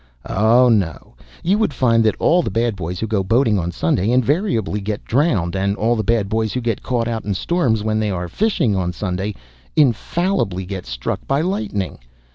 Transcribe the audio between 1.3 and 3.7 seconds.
you would find that all the bad boys who go boating